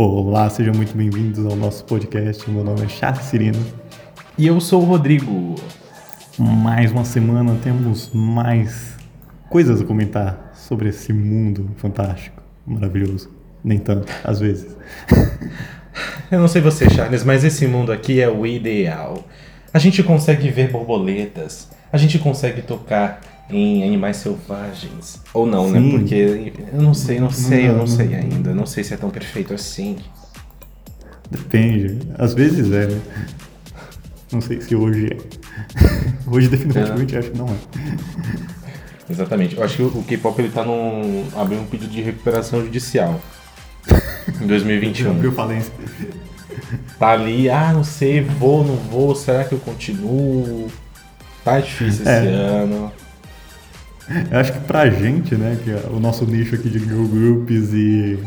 [0.00, 2.48] Olá, sejam muito bem-vindos ao nosso podcast.
[2.48, 3.58] Meu nome é Charles Cirino.
[4.38, 5.56] E eu sou o Rodrigo.
[6.38, 8.96] Mais uma semana temos mais
[9.50, 13.28] coisas a comentar sobre esse mundo fantástico, maravilhoso.
[13.64, 14.76] Nem tanto, às vezes.
[16.30, 19.24] Eu não sei você, Charles, mas esse mundo aqui é o ideal.
[19.74, 23.20] A gente consegue ver borboletas, a gente consegue tocar
[23.50, 25.20] em animais selvagens.
[25.32, 25.80] Ou não, né?
[25.80, 25.90] Sim.
[25.98, 28.14] Porque eu não sei, não sei, eu Não, não sei não.
[28.18, 28.54] ainda.
[28.54, 29.96] Não sei se é tão perfeito assim.
[31.30, 31.98] Depende.
[32.18, 33.00] Às vezes é, né?
[34.32, 35.38] Não sei se hoje é.
[36.30, 37.56] Hoje definitivamente acho que não é.
[39.10, 39.56] Exatamente.
[39.56, 41.24] Eu acho que o K-pop ele tá num.
[41.34, 43.18] abriu um pedido de recuperação judicial.
[44.40, 45.10] Em 2021.
[45.10, 45.72] Abriu falência.
[46.98, 50.68] Tá ali, ah, não sei, vou, não vou, será que eu continuo?
[51.44, 52.28] Tá difícil esse É.
[52.28, 52.92] ano.
[54.30, 57.72] Eu acho que pra gente, né, que é o nosso nicho aqui de girl groups
[57.72, 58.18] e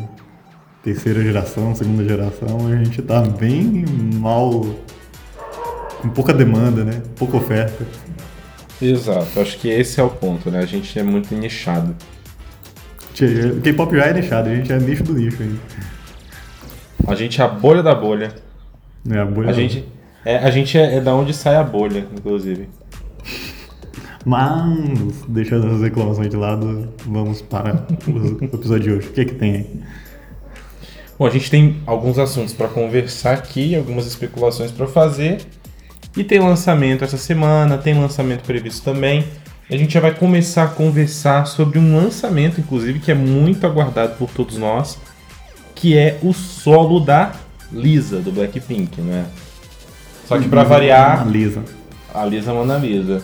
[0.83, 3.85] terceira geração, segunda geração, a gente tá bem
[4.15, 4.63] mal,
[6.01, 7.85] com pouca demanda, né, pouca oferta.
[8.81, 10.59] Exato, acho que esse é o ponto, né?
[10.59, 11.95] A gente é muito nichado.
[13.63, 15.59] K-pop já é nichado, a gente é nicho do nicho ainda.
[17.07, 18.33] A gente é a bolha da bolha.
[19.05, 19.85] Né, a bolha A gente
[20.23, 22.69] é, a gente é, é da onde sai a bolha, inclusive.
[24.25, 29.07] Mas, deixando as reclamações de lado, vamos para o episódio de hoje.
[29.07, 29.81] O que é que tem aí?
[31.17, 35.41] Bom, a gente tem alguns assuntos para conversar aqui, algumas especulações para fazer.
[36.15, 39.25] E tem lançamento essa semana, tem lançamento previsto também.
[39.69, 44.15] A gente já vai começar a conversar sobre um lançamento, inclusive, que é muito aguardado
[44.17, 44.97] por todos nós,
[45.73, 47.31] que é o solo da
[47.71, 49.25] Lisa, do Blackpink, né?
[50.27, 51.63] Só que para variar, Lisa.
[52.13, 53.21] a Lisa Mona Lisa.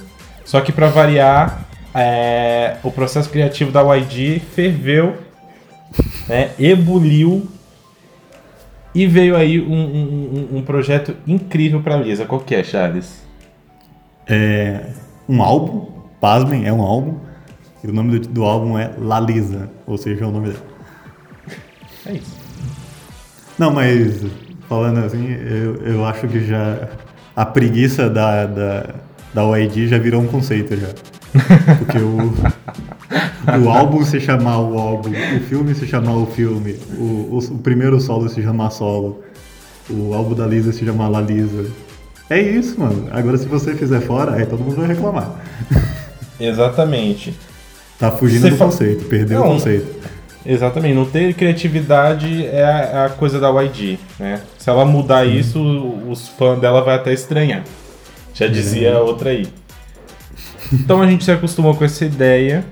[0.48, 5.18] Só que pra variar, é, o processo criativo da YG ferveu,
[6.26, 7.50] né, ebuliu
[8.96, 12.26] e veio aí um, um- um- projeto incrível pra Lisa.
[12.26, 13.22] Qual que é, Charles?
[14.26, 14.86] É
[15.28, 17.18] um álbum, pasmem, é um álbum.
[17.84, 20.66] E o nome do, do álbum é La Lisa, ou seja, é o nome dela.
[22.06, 22.38] É isso.
[23.60, 24.26] Não, mas
[24.70, 26.88] falando assim, eu, eu acho que já
[27.36, 28.96] a preguiça da, da,
[29.38, 30.88] da YG já virou um conceito já.
[31.78, 32.34] Porque o,
[33.64, 37.58] o álbum se chamar o álbum, o filme se chamar o filme, o, o, o
[37.60, 39.24] primeiro solo se chamar solo,
[39.88, 41.70] o álbum da Lisa se chamar La Lisa.
[42.32, 43.08] É isso, mano.
[43.12, 45.40] Agora se você fizer fora, aí todo mundo vai reclamar.
[46.40, 47.36] Exatamente.
[48.00, 49.86] Tá fugindo Você do fa- conceito, perdeu Não, o conceito.
[50.44, 50.96] Exatamente.
[50.96, 54.42] Não ter criatividade é a, é a coisa da YG, né?
[54.58, 55.62] Se ela mudar isso,
[56.10, 57.64] os fãs dela vai até estranhar.
[58.38, 59.48] Já dizia a outra aí.
[60.72, 62.64] Então a gente se acostumou com essa ideia.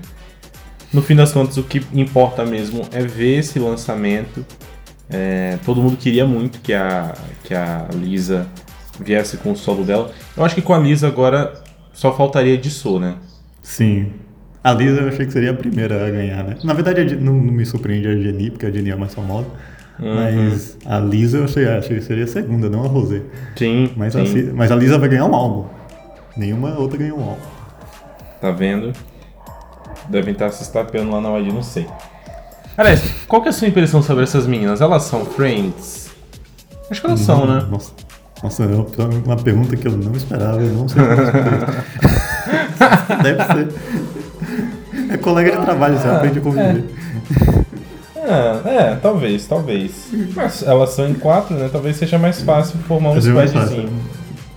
[0.92, 4.46] No fim das contas, o que importa mesmo é ver esse lançamento.
[5.10, 8.46] É, todo mundo queria muito que a, que a Lisa
[9.00, 10.12] viesse com o solo dela.
[10.36, 11.54] Eu acho que com a Lisa agora
[11.92, 13.16] só faltaria de Sou, né?
[13.60, 14.12] Sim.
[14.62, 16.56] A Lisa eu achei que seria a primeira a ganhar, né?
[16.62, 19.48] Na verdade, não, não me surpreende a Jenny, porque a Jenny é a mais famosa.
[19.98, 20.14] Uhum.
[20.14, 23.22] Mas a Lisa eu achei, achei que seria a segunda, não a Rosé.
[23.56, 24.50] Sim, Mas, sim.
[24.50, 25.64] a, mas a Lisa vai ganhar um álbum.
[26.36, 27.40] Nenhuma outra ganhou um álbum.
[28.40, 28.92] Tá vendo?
[30.08, 31.86] Devem estar se estapeando lá na YG, não sei.
[32.76, 34.82] Aliás, qual que é a sua impressão sobre essas meninas?
[34.82, 36.10] Elas são friends?
[36.90, 37.66] Acho que elas são, né?
[37.70, 37.92] Nossa,
[38.42, 41.16] nossa, é uma- pergunta que eu não esperava, eu não sei como.
[43.22, 43.68] Deve ser.
[45.10, 46.84] É colega de trabalho, você aprende a conviver.
[46.84, 47.65] É,
[48.64, 50.08] é, talvez, talvez.
[50.34, 51.68] Mas elas são em quatro, né?
[51.70, 53.68] Talvez seja mais fácil formar um é mais fácil.
[53.76, 54.00] squadzinho.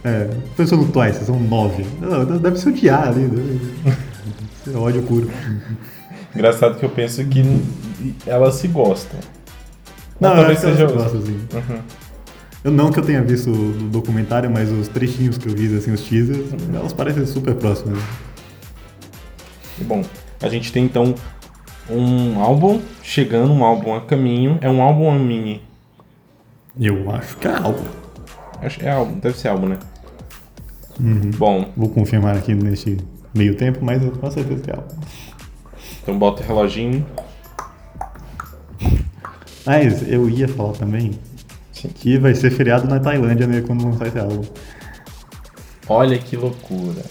[0.03, 1.85] É, pensou no Twice, são nove.
[1.99, 3.27] Não, Deve ser odiar ali.
[3.27, 3.59] Deve
[4.63, 5.29] ser ódio puro.
[6.33, 7.43] Engraçado que eu penso que
[8.25, 9.19] elas se gostam.
[10.19, 11.03] Não, Ou eu talvez seja elas outro.
[11.03, 11.39] gostam, assim.
[11.73, 11.79] Uhum.
[12.63, 15.91] Eu não que eu tenha visto o documentário, mas os trechinhos que eu vi, assim,
[15.91, 17.99] os teasers, elas parecem super próximas.
[19.81, 20.03] Bom,
[20.41, 21.15] a gente tem então
[21.89, 24.57] um álbum chegando, um álbum a caminho.
[24.61, 25.61] É um álbum ou um mini?
[26.79, 27.83] Eu acho que é álbum.
[28.61, 29.77] Acho- É álbum, deve ser álbum, né?
[30.99, 31.31] Uhum.
[31.37, 32.97] Bom, Vou confirmar aqui neste
[33.33, 34.95] meio tempo, mas eu com certeza que é álbum.
[36.03, 37.05] então bota o reloginho.
[39.65, 41.11] Mas eu ia falar também
[41.71, 41.89] Sim.
[41.89, 44.41] que vai ser feriado na Tailândia né, quando lançar esse álbum.
[45.87, 47.03] Olha que loucura.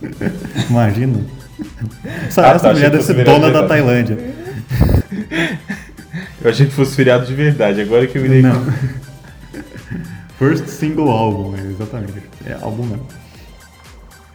[0.70, 1.24] Imagina.
[2.26, 3.66] Essa, Ah, tá, essa achei mulher que deve fosse ser dona da.
[3.66, 4.18] Tailândia.
[6.42, 8.64] Eu achei que fosse feriado de verdade, agora que eu me dei Não.
[10.38, 12.22] First single álbum, é, exatamente.
[12.46, 13.06] É álbum mesmo.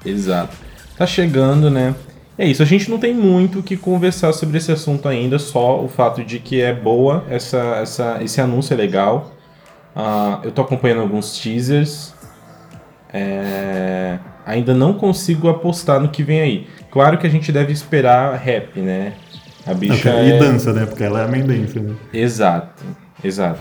[0.05, 0.55] Exato.
[0.97, 1.95] Tá chegando, né?
[2.37, 5.81] É isso, a gente não tem muito o que conversar sobre esse assunto ainda, só
[5.83, 9.31] o fato de que é boa, essa, essa, esse anúncio é legal.
[9.95, 12.13] Uh, eu tô acompanhando alguns teasers.
[13.11, 16.67] É, ainda não consigo apostar no que vem aí.
[16.91, 19.13] Claro que a gente deve esperar rap, né?
[19.65, 20.37] A bicha e é...
[20.37, 20.85] dança, né?
[20.85, 21.95] Porque ela é amendense, né?
[22.13, 22.83] Exato,
[23.23, 23.59] exato.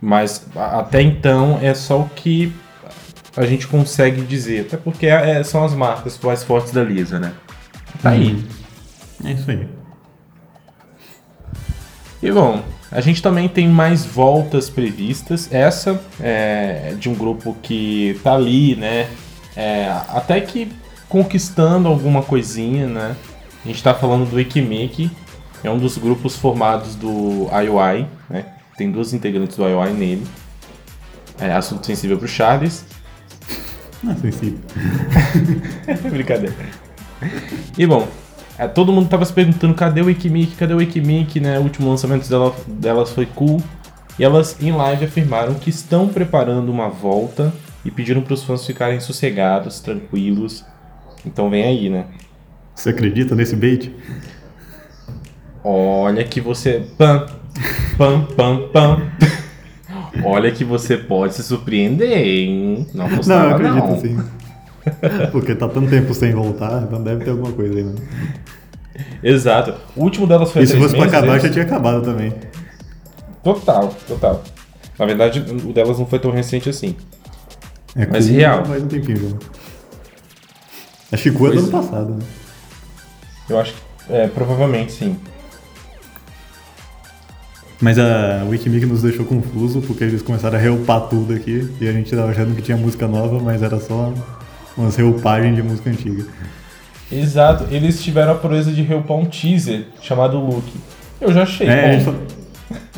[0.00, 2.52] Mas até então é só o que
[3.36, 4.62] a gente consegue dizer.
[4.62, 7.32] Até porque é, são as marcas mais fortes da Lisa, né?
[8.02, 8.32] Tá aí.
[8.32, 8.44] Hum.
[9.24, 9.68] É isso aí.
[12.20, 15.48] E bom, a gente também tem mais voltas previstas.
[15.52, 19.08] Essa é de um grupo que tá ali, né?
[19.58, 20.70] É, até que
[21.08, 23.16] conquistando alguma coisinha, né?
[23.64, 25.10] A gente tá falando do Ikimiki,
[25.64, 28.44] é um dos grupos formados do IOI, né?
[28.76, 30.24] Tem duas integrantes do IOI nele.
[31.40, 32.84] É assunto sensível pro Charles.
[34.00, 34.60] Não é sensível.
[36.08, 36.54] Brincadeira.
[37.76, 38.06] E bom,
[38.56, 41.58] é, todo mundo tava se perguntando cadê o Ikimiki, cadê o Ikimiki, né?
[41.58, 43.60] O último lançamento dela, delas foi cool.
[44.16, 47.52] E elas em live afirmaram que estão preparando uma volta
[47.88, 50.62] e pediram para os fãs ficarem sossegados, tranquilos.
[51.24, 52.04] Então vem aí, né?
[52.74, 53.90] Você acredita nesse bait?
[55.64, 56.84] Olha que você.
[56.98, 57.26] Pam,
[57.96, 59.02] pam, pam, pam.
[60.22, 62.86] Olha que você pode se surpreender, hein?
[62.92, 64.00] Não, não eu acredito não.
[64.00, 64.18] sim.
[65.32, 67.94] Porque tá tanto tempo sem voltar, então deve ter alguma coisa aí, né?
[69.22, 69.74] Exato.
[69.96, 71.42] O último delas foi E se fosse pra acabar, eles...
[71.42, 72.34] já tinha acabado também.
[73.42, 74.44] Total, total.
[74.98, 76.94] Na verdade, o delas não foi tão recente assim.
[77.96, 78.66] É Mas real.
[78.66, 79.38] Mais um tempinho, né?
[81.10, 82.24] Acho que do ano passado, né?
[83.48, 83.80] Eu acho que
[84.10, 85.16] é, provavelmente sim.
[87.80, 91.92] Mas a Wikimig nos deixou confuso porque eles começaram a reupar tudo aqui e a
[91.92, 94.12] gente tava achando que tinha música nova, mas era só
[94.76, 96.24] umas reupagens de música antiga.
[97.10, 100.64] Exato, eles tiveram a proeza de reupar um teaser chamado Look.
[101.20, 101.68] Eu já achei.
[101.68, 102.14] É, bom.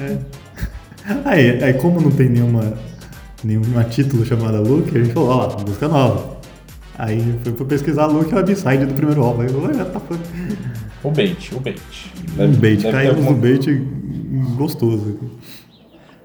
[0.00, 0.16] É.
[1.24, 2.74] Aí, aí, como não tem nenhuma,
[3.44, 6.38] nenhuma título chamada Look, a gente falou, ó, música nova.
[6.98, 9.42] Aí foi pra pesquisar Look e o A-Side do primeiro álbum.
[9.42, 10.00] Aí eu falei, tá
[11.02, 11.80] O bait, o bait.
[12.36, 13.30] Deve, um bait, caímos alguma...
[13.30, 13.66] no bait
[14.56, 15.18] gostoso.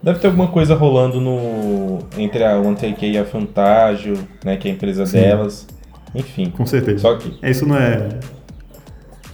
[0.03, 4.68] Deve ter alguma coisa rolando no entre a One Take e a Fantagio, né, que
[4.68, 5.21] é a empresa Sim.
[5.21, 5.65] delas.
[6.13, 6.50] Enfim.
[6.50, 7.00] Com certeza.
[7.00, 8.09] Só que isso não é,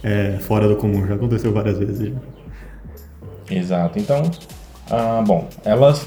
[0.02, 2.12] é fora do comum, já aconteceu várias vezes.
[3.50, 3.98] Exato.
[3.98, 4.30] Então,
[4.90, 6.06] ah, bom, elas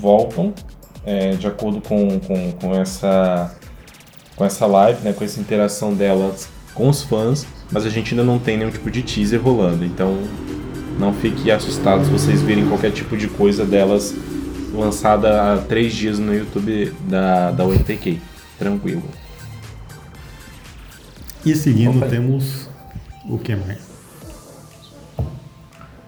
[0.00, 0.54] voltam
[1.04, 3.54] é, de acordo com, com, com essa
[4.36, 8.24] com essa live, né, com essa interação delas com os fãs, mas a gente ainda
[8.24, 10.16] não tem nenhum tipo de teaser rolando, então
[10.98, 14.14] não fiquem assustados vocês virem qualquer tipo de coisa delas
[14.72, 18.20] lançada há três dias no YouTube da, da ONTK.
[18.58, 19.02] Tranquilo.
[21.44, 22.08] E seguindo Opa.
[22.08, 22.68] temos
[23.28, 23.78] o que mais?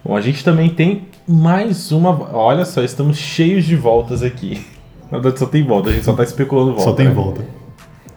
[0.05, 2.35] Bom, a gente também tem mais uma.
[2.35, 4.67] Olha só, estamos cheios de voltas aqui.
[5.13, 6.85] Na verdade, só tem volta, a gente só está especulando volta.
[6.85, 7.13] Só tem né?
[7.13, 7.45] volta.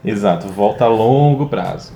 [0.02, 1.92] Exato, volta a longo prazo.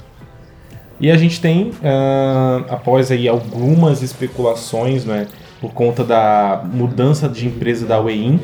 [1.00, 5.28] E a gente tem, uh, após aí algumas especulações, né,
[5.62, 8.42] por conta da mudança de empresa da Wein,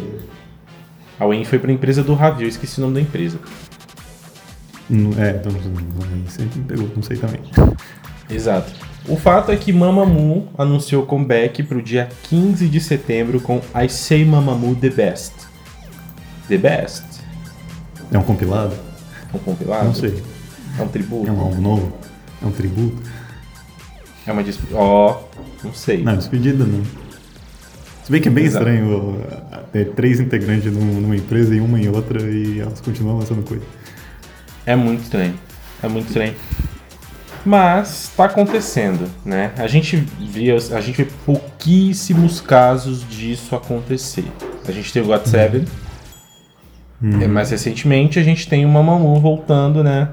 [1.20, 3.38] a Wein foi para a empresa do Ravi, eu esqueci o nome da empresa.
[5.18, 5.52] É, então,
[6.30, 7.42] sempre me pegou, não sei também.
[8.30, 8.72] Exato.
[9.10, 13.90] O fato é que Mamamoo anunciou comeback para o dia 15 de setembro com I
[13.90, 15.55] Say Mamamoo The Best.
[16.48, 17.04] The Best.
[18.12, 18.76] É um compilado?
[19.34, 19.86] É um compilado?
[19.86, 20.24] Não sei.
[20.78, 21.28] É um tributo?
[21.28, 21.98] É um álbum novo?
[22.42, 23.02] É um tributo?
[24.26, 24.78] É uma despedida.
[24.78, 26.04] Ó, oh, não sei.
[26.04, 26.84] Não, despedida não.
[28.04, 28.68] Se bem que é bem Exato.
[28.68, 29.20] estranho
[29.72, 33.44] ter é, é três integrantes numa empresa e uma em outra e elas continuam lançando
[33.44, 33.64] coisa.
[34.66, 35.34] É muito estranho.
[35.82, 36.36] É muito estranho.
[37.46, 39.52] Mas está acontecendo, né?
[39.58, 44.26] A gente via, a gente vê pouquíssimos casos disso acontecer.
[44.68, 45.66] A gente tem o God 7,
[47.02, 47.28] Hum.
[47.28, 50.10] Mais recentemente a gente tem uma Mamamu voltando, né?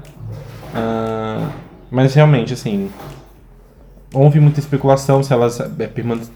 [0.73, 1.47] Uh,
[1.89, 2.89] mas realmente, assim,
[4.13, 5.89] houve muita especulação se elas é,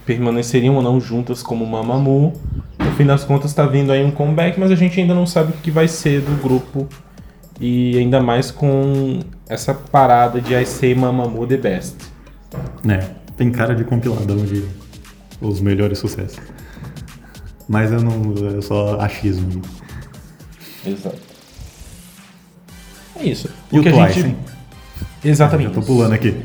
[0.06, 2.34] permaneceriam ou não juntas como mamamu
[2.80, 5.51] No fim das contas, está vindo aí um comeback, mas a gente ainda não sabe
[5.51, 6.88] o que vai ser do grupo.
[7.60, 11.96] E ainda mais com essa parada de I Say Mamamoo The Best.
[12.88, 13.04] É,
[13.36, 14.63] tem cara de compilado de
[15.42, 16.39] os melhores sucessos.
[17.68, 18.34] Mas eu não.
[18.36, 19.62] Eu só achismo.
[20.88, 21.17] Exato.
[23.20, 23.50] É isso.
[23.72, 24.27] E o, que Twice, a gente...
[24.27, 24.38] hein?
[25.24, 25.70] Exatamente.
[25.70, 26.36] Já tô pulando aqui.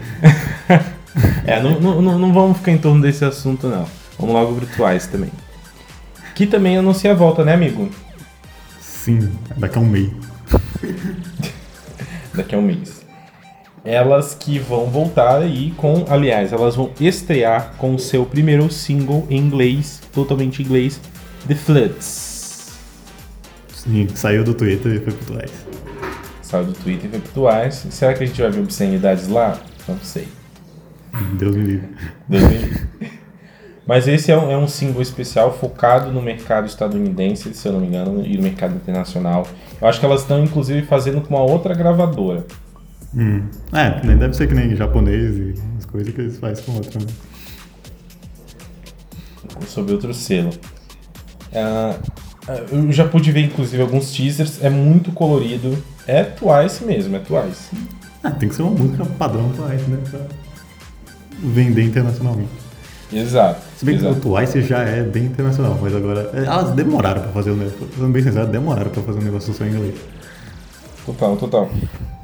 [1.46, 3.86] é, não, não, não vamos ficar em torno desse assunto, não.
[4.18, 5.30] Vamos logo pro Twice também.
[6.34, 7.90] Que também anuncia a volta, né, amigo?
[8.80, 10.10] Sim, daqui a um mês.
[12.34, 13.02] daqui a um mês.
[13.84, 19.26] elas que vão voltar aí com, aliás, elas vão estrear com o seu primeiro single
[19.28, 21.00] em inglês, totalmente inglês,
[21.46, 22.31] The Floods.
[23.82, 25.54] Sim, saiu do Twitter e foi pro Twice.
[26.40, 27.90] Saiu do Twitter e foi pro Twice.
[27.90, 29.58] Será que a gente vai ver obscenidades lá?
[29.88, 30.28] Não sei.
[31.36, 31.88] Deus me livre.
[32.28, 32.88] Deus me livre.
[33.84, 37.80] Mas esse é um, é um single especial focado no mercado estadunidense, se eu não
[37.80, 39.48] me engano, e no mercado internacional.
[39.80, 42.46] Eu acho que elas estão, inclusive, fazendo com uma outra gravadora.
[43.12, 43.48] Hum.
[43.72, 47.00] É, nem deve ser que nem japonês e as coisas que eles fazem com outra,
[47.00, 47.06] né?
[49.66, 50.50] Sob outro selo.
[51.52, 51.96] Ah,
[52.70, 54.62] eu já pude ver, inclusive, alguns teasers.
[54.62, 55.76] É muito colorido.
[56.06, 57.70] É Twice mesmo, é Twice.
[58.22, 59.98] Ah, tem que ser uma música padrão Twice, né?
[60.10, 60.20] Pra
[61.42, 62.50] vender internacionalmente.
[63.12, 63.60] Exato.
[63.76, 64.14] Se bem exato.
[64.14, 66.30] que o Twice já é bem internacional, mas agora.
[66.32, 67.88] é, Elas demoraram pra fazer o negócio.
[67.94, 69.94] Sendo bem sincero, demoraram pra fazer um negócio só em inglês.
[71.04, 71.68] Total, total.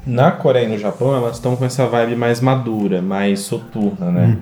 [0.07, 4.39] Na Coreia e no Japão, elas estão com essa vibe mais madura, mais soturna, né?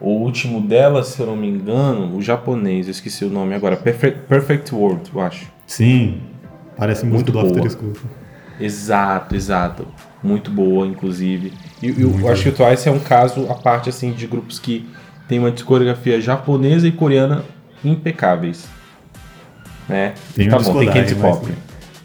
[0.00, 3.76] O último delas, se eu não me engano, o japonês, eu esqueci o nome agora,
[3.76, 5.46] Perfect, Perfect World, eu acho.
[5.66, 6.20] Sim.
[6.76, 7.66] Parece muito, Muito do boa.
[7.66, 7.92] After School.
[8.60, 9.86] Exato, exato.
[10.22, 11.52] Muito boa, inclusive.
[11.82, 14.58] E eu Muito acho que o Twice é um caso à parte, assim, de grupos
[14.58, 14.86] que
[15.28, 17.44] tem uma discografia japonesa e coreana
[17.84, 18.66] impecáveis.
[19.88, 20.14] Né?
[20.34, 21.46] Tem tá um bom, tem K-pop.
[21.46, 21.56] mas-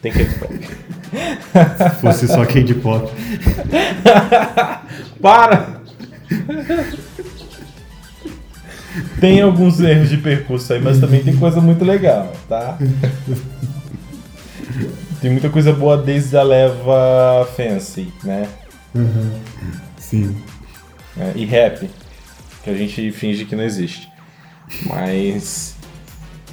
[0.01, 0.60] Tem K-pop.
[1.95, 3.12] Se fosse só K-pop.
[5.21, 5.81] Para!
[9.19, 12.77] Tem alguns erros de percurso aí, mas também tem coisa muito legal, tá?
[15.21, 18.48] tem muita coisa boa desde a leva fancy, né?
[19.98, 20.36] Sim.
[21.17, 21.89] É, e rap,
[22.63, 24.10] que a gente finge que não existe.
[24.86, 25.75] Mas.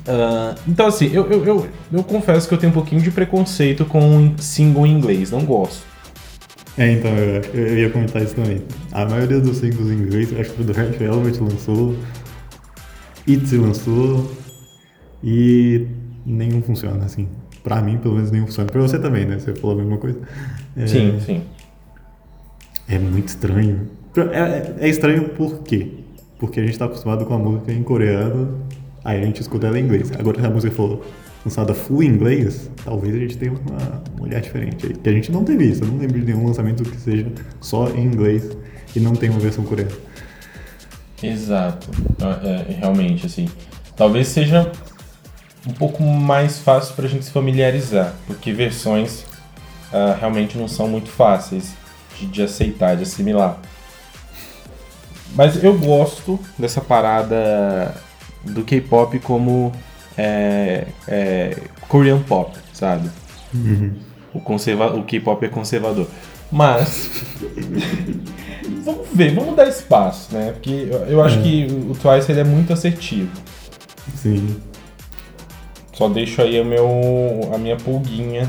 [0.06, 3.84] ah, então, assim, eu, eu, eu, eu confesso que eu tenho um pouquinho de preconceito
[3.84, 5.86] com single em inglês, não gosto.
[6.76, 8.62] É, então, eu, eu ia comentar isso também.
[8.92, 11.96] A maioria dos singles em inglês, acho que o do Red Velvet lançou,
[13.28, 14.30] ITZY lançou,
[15.22, 15.86] e
[16.24, 17.28] nenhum funciona, assim.
[17.62, 18.70] Pra mim, pelo menos, nenhum funciona.
[18.70, 19.38] Pra você também, né?
[19.38, 20.18] Você falou a mesma coisa.
[20.76, 21.42] É, Sim, sim.
[22.88, 23.88] É muito estranho.
[24.32, 25.88] É, é- estranho por quê?
[26.38, 28.58] Porque a gente tá acostumado com a música em coreano,
[29.04, 30.10] aí a gente escuta ela em inglês.
[30.18, 31.00] Agora, se a música for
[31.44, 34.94] lançada full em inglês, talvez a gente tenha uma, um olhar diferente aí.
[34.94, 35.82] Que a gente não teve isso.
[35.84, 37.26] Eu não lembro de nenhum lançamento que seja
[37.60, 38.48] só em inglês
[38.94, 39.90] e não tenha uma versão coreana.
[41.22, 41.90] Exato.
[42.42, 43.48] É, é, realmente, assim.
[43.96, 44.70] Talvez seja
[45.66, 49.24] um pouco mais fácil pra gente se familiarizar, porque versões
[49.92, 51.74] ah, realmente não são muito fáceis
[52.18, 53.58] de, de aceitar, de assimilar.
[55.34, 57.94] Mas eu gosto dessa parada
[58.44, 59.72] do K-pop como
[60.16, 63.10] é, é, Korean pop, sabe?
[64.32, 66.08] O, conserva o K-pop é conservador.
[66.50, 67.10] Mas.
[68.84, 70.52] vamos ver, vamos dar espaço, né?
[70.52, 71.42] Porque eu, eu acho É.
[71.42, 73.30] que o Twice ele é muito assertivo.
[74.16, 74.56] Sim.
[75.92, 78.48] Só deixo aí o meu, a minha pulguinha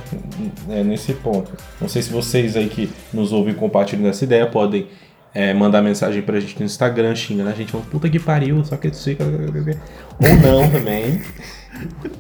[0.68, 1.52] né, nesse ponto.
[1.82, 4.88] Não sei se vocês aí que nos ouvem compartilham essa ideia podem
[5.34, 8.78] é, mandar mensagem pra gente no Instagram, xingando a gente, falando, puta que pariu, só
[8.78, 9.18] que sei.
[9.20, 11.22] Ou não também.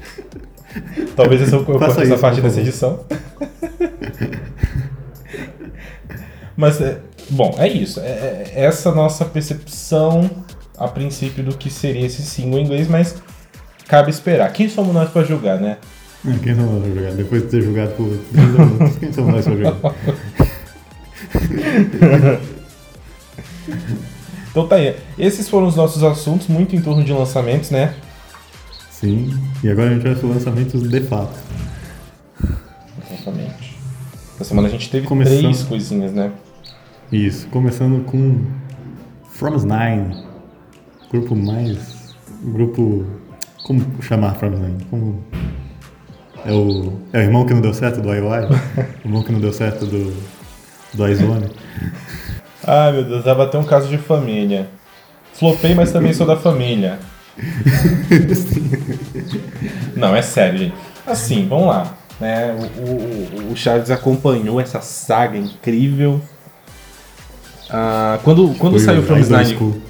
[1.15, 3.05] Talvez essa, eu Faça corte essa isso, parte dessa edição.
[6.59, 6.99] Mas, é,
[7.29, 8.01] bom, é isso.
[8.01, 10.29] É, é essa nossa percepção
[10.77, 13.15] a princípio do que seria esse single em inglês, mas
[13.87, 14.51] cabe esperar.
[14.51, 15.77] Quem somos nós pra julgar, né?
[16.27, 17.11] Ah, Quem somos nós pra jogar?
[17.15, 19.95] Depois de ter jogado por 30 minutos, quem somos nós pra jogar?
[24.51, 24.95] Então tá aí.
[25.17, 27.93] Esses foram os nossos assuntos, muito em torno de lançamentos, né?
[28.91, 29.31] Sim.
[29.63, 31.37] E agora a gente vai para lançamentos de fato.
[33.11, 33.77] Exatamente.
[34.35, 36.31] Essa semana a gente teve Começando- três coisinhas, né?
[37.11, 38.39] Isso, começando com
[39.31, 40.15] From Nine,
[41.09, 42.15] grupo mais.
[42.43, 43.03] Grupo.
[43.63, 44.85] Como chamar From Nine?
[44.91, 45.23] Como.
[46.45, 48.45] É o, é o irmão que não deu certo do IOI?
[49.03, 50.15] o irmão que não deu certo do,
[50.93, 51.49] do iZone?
[52.63, 54.69] Ai meu Deus, vai bater um caso de família.
[55.33, 56.99] Flopei, mas também sou da família.
[59.95, 60.75] Não, é sério, gente.
[61.07, 61.93] Assim, vamos lá.
[62.19, 62.53] Né?
[62.77, 66.21] O, o, o Charles acompanhou essa saga incrível.
[67.69, 69.81] Ah, quando quando Foi saiu o From Nine,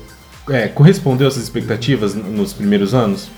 [0.50, 3.30] é, correspondeu às expectativas nos primeiros anos?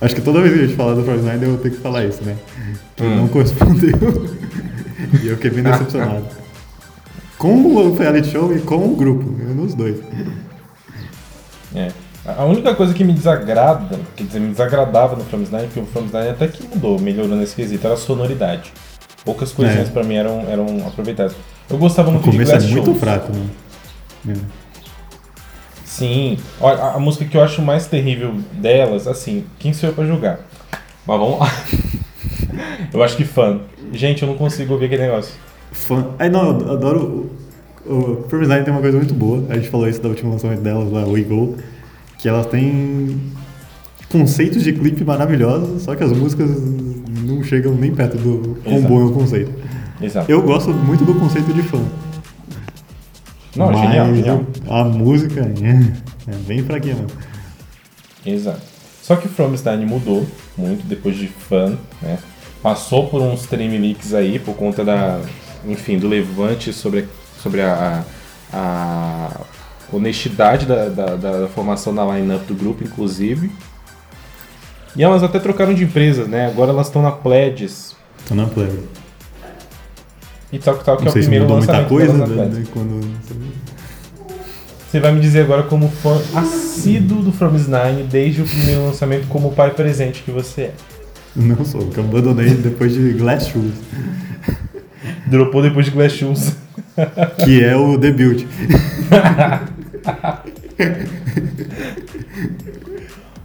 [0.00, 1.76] Acho que toda vez que a gente falar do From Nine eu vou ter que
[1.78, 2.36] falar isso, né?
[2.96, 3.16] Que Hum.
[3.16, 3.90] não correspondeu.
[5.22, 6.24] e eu fiquei bem decepcionado.
[7.38, 9.98] com o reality show e com o grupo, eu nos dois.
[11.74, 11.88] É.
[12.26, 15.84] A única coisa que me desagrada, quer dizer, me desagradava no From Nine, que o
[15.86, 18.72] From Nine até que mudou, melhorou nesse quesito, era a sonoridade.
[19.24, 19.92] Poucas coisinhas É.
[19.92, 21.34] pra mim eram, eram aproveitadas.
[21.68, 22.98] Eu gostava O muito de começo é muito Shows.
[22.98, 23.44] fraco, né?
[24.28, 24.34] É.
[25.84, 26.38] Sim.
[26.60, 30.04] Olha, a, a música que eu acho mais terrível delas, assim, quem sou eu pra
[30.04, 30.40] julgar?
[31.06, 31.48] Mas vamos lá.
[32.92, 33.60] eu acho que fã.
[33.92, 35.34] Gente, eu não consigo ouvir aquele negócio.
[35.70, 36.08] Fã.
[36.18, 37.30] Aí não, eu adoro.
[37.86, 39.44] O, o tem uma coisa muito boa.
[39.50, 41.56] A gente falou isso da última lançamento delas, lá, We Go.
[42.18, 43.20] Que elas têm
[44.10, 46.48] conceitos de clipe maravilhosos, só que as músicas
[47.24, 48.92] não chegam nem perto do quão Exato.
[48.92, 49.52] bom é o conceito.
[50.00, 50.30] Exato.
[50.30, 51.80] Eu gosto muito do conceito de fã.
[53.56, 54.40] Não, mas genial, genial.
[54.68, 57.10] A música é, é bem fraquinha mesmo.
[58.24, 58.62] Exato.
[59.02, 62.18] Só que From Stein mudou muito depois de Fun, né?
[62.62, 65.20] Passou por uns stream leaks aí por conta da,
[65.66, 67.06] enfim, do levante sobre,
[67.42, 68.02] sobre a,
[68.50, 69.40] a,
[69.92, 73.52] honestidade da, da, da formação da lineup do grupo, inclusive.
[74.96, 76.46] E elas até trocaram de empresas, né?
[76.46, 77.94] Agora elas estão na Pledges.
[78.26, 78.70] Tô na play.
[80.52, 83.00] E Talk Talk é o primeiro lançamento coisa delas na né, quando.
[84.90, 89.26] Você vai me dizer agora como fã assíduo do From Nine desde o primeiro lançamento
[89.28, 90.74] como pai presente que você é.
[91.34, 93.72] Não sou, porque eu abandonei depois de Glass Shoes,
[95.26, 96.56] Dropou depois de Glass Shoes.
[97.44, 98.46] que é o debut.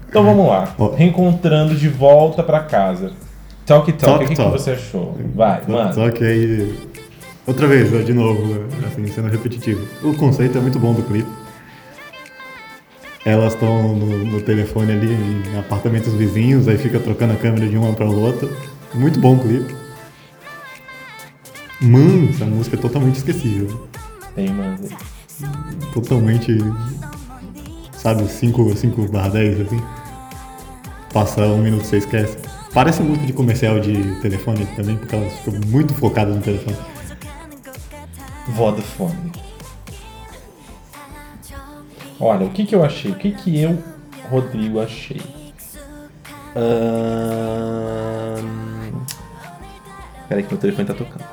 [0.08, 0.76] Então vamos lá.
[0.96, 3.12] Reencontrando de volta pra casa.
[3.66, 4.52] Talk Talk, Talk o que, que Talk.
[4.52, 5.16] você achou?
[5.36, 5.94] Vai, mano.
[5.94, 6.89] Só que aí.
[7.50, 9.84] Outra vez, de novo, assim, sendo repetitivo.
[10.04, 11.28] O conceito é muito bom do clipe.
[13.26, 17.76] Elas estão no, no telefone ali, em apartamentos vizinhos, aí fica trocando a câmera de
[17.76, 18.48] uma para outra.
[18.94, 19.76] Muito bom o clipe.
[21.82, 23.90] Mano, essa música é totalmente esquecível.
[24.36, 24.78] Tem, mano.
[25.92, 26.56] Totalmente.
[27.94, 29.82] Sabe, 5 5 barra 10, assim.
[31.12, 32.38] Passa um minuto você esquece.
[32.76, 36.78] Parece música de comercial de telefone também, porque elas ficam muito focadas no telefone.
[38.50, 39.32] Vodafone.
[42.20, 43.12] Olha, o que, que eu achei?
[43.12, 43.82] O que, que eu,
[44.30, 45.22] Rodrigo, achei?
[46.56, 48.44] Ahn...
[50.28, 51.24] Peraí que meu telefone tá tocando.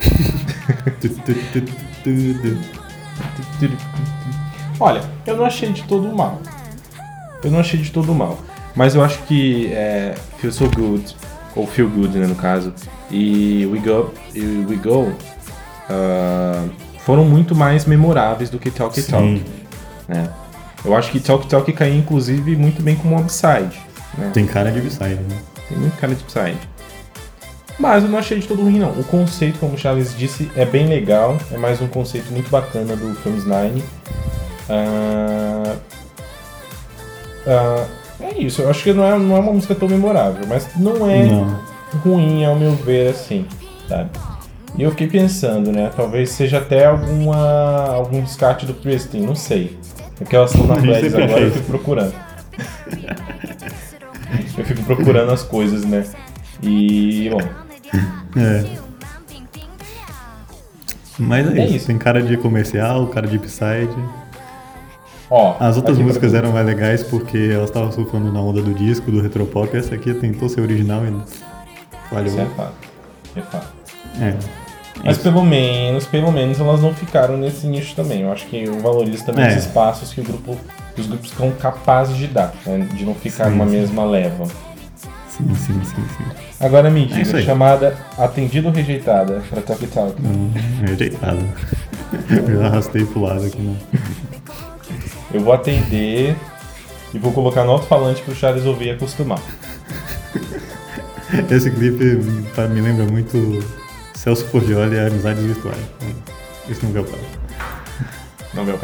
[4.80, 6.40] Olha, eu não achei de todo mal.
[7.42, 8.38] Eu não achei de todo mal.
[8.74, 11.16] Mas eu acho que é, Feel So Good,
[11.54, 12.74] ou Feel Good, né, no caso,
[13.10, 15.12] e We Go, e We Go
[15.88, 16.64] ah,
[17.04, 19.10] foram muito mais memoráveis do que Talk Sim.
[19.10, 19.44] Talk.
[20.08, 20.28] Né?
[20.84, 23.80] Eu acho que Talk Talk caiu, inclusive, muito bem como upside.
[24.16, 24.30] Né?
[24.32, 25.36] Tem cara de B-side, né?
[25.68, 26.58] Tem muito cara de upside.
[27.78, 28.90] Mas eu não achei de todo ruim, não.
[28.90, 31.36] O conceito, como o Charles disse, é bem legal.
[31.52, 33.82] É mais um conceito muito bacana do Films 9.
[34.68, 35.76] Ah,
[37.46, 37.86] ah,
[38.20, 38.62] é isso.
[38.62, 41.60] Eu acho que não é, não é uma música tão memorável, mas não é Não.
[42.04, 43.46] ruim, ao meu ver, assim,
[43.88, 44.10] sabe?
[44.76, 45.90] E eu fiquei pensando, né?
[45.94, 49.76] Talvez seja até alguma, algum descarte do Pristin, não sei.
[50.16, 52.14] Porque elas estão na Pledis sempre agora, eu fico procurando.
[54.58, 56.04] eu fico procurando as coisas, né?
[56.62, 57.40] E, bom,
[58.36, 58.64] É.
[61.18, 61.76] Mas é, É isso.
[61.76, 61.86] isso.
[61.86, 63.90] Tem cara de comercial, cara de B-side.
[65.30, 65.56] ó.
[65.58, 69.10] As outras pra músicas eram mais legais porque elas estavam surfando na onda do disco,
[69.10, 69.76] do retropop.
[69.76, 71.12] Essa aqui tentou ser original e.
[72.10, 72.26] Falhou.
[72.26, 72.74] Isso é fato.
[73.36, 73.77] É fato.
[74.20, 74.34] É.
[75.04, 75.22] Mas Isso.
[75.22, 78.22] pelo menos, pelo menos elas não ficaram nesse nicho também.
[78.22, 79.48] Eu acho que eu valorizo também É.
[79.48, 80.56] os espaços que o grupo,
[80.96, 82.86] os grupos são capazes de dar, né?
[82.92, 83.70] de não ficar Sim, numa sim.
[83.72, 84.46] mesma leva.
[85.28, 86.24] Sim, sim, sim, sim.
[86.58, 87.44] Agora me É diga, aí.
[87.44, 90.20] chamada atendida ou rejeitada para Talk?
[90.20, 90.50] Hum,
[90.84, 91.38] rejeitado.
[92.48, 93.76] Eu arrastei pro lado aqui, né?
[95.32, 96.34] Eu vou atender
[97.14, 99.38] e vou colocar no alto-falante pro Charles ouvir e acostumar.
[101.50, 102.04] Esse clipe
[102.70, 103.62] me lembra muito
[104.18, 105.78] Celso Portioli e Amizades Virtuais.
[106.68, 107.22] Isso não é o caso.
[108.52, 108.78] Não, meu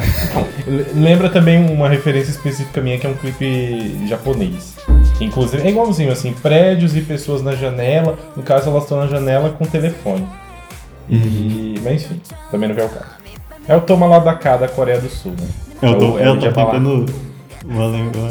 [0.94, 4.76] Lembra também uma referência específica minha que é um clipe japonês.
[5.20, 8.16] Inclusive, é igualzinho, assim, prédios e pessoas na janela.
[8.36, 10.26] No caso, elas estão na janela com telefone.
[11.10, 12.20] E, mas enfim,
[12.50, 13.10] também não vem ao caso.
[13.66, 15.46] É o Toma lá da cá da Coreia do Sul, né?
[15.82, 16.70] Eu tô, o- é o eu tô Jabalá.
[16.72, 17.06] tentando.